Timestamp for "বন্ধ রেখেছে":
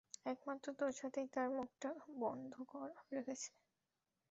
2.21-3.49